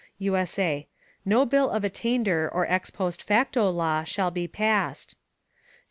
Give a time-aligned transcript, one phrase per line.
[0.17, 0.87] [USA]
[1.25, 5.15] No Bill of Attainder or ex post facto Law shall be passed.